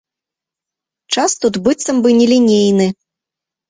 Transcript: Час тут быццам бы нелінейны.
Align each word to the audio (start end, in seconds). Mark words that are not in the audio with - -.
Час 1.13 1.37
тут 1.43 1.53
быццам 1.69 1.97
бы 2.09 2.19
нелінейны. 2.25 2.93